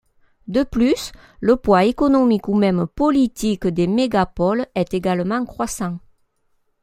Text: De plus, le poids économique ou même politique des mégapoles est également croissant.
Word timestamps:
De 0.47 0.63
plus, 0.63 1.11
le 1.41 1.57
poids 1.57 1.83
économique 1.83 2.47
ou 2.47 2.55
même 2.55 2.87
politique 2.87 3.67
des 3.67 3.85
mégapoles 3.85 4.65
est 4.73 4.95
également 4.95 5.45
croissant. 5.45 5.99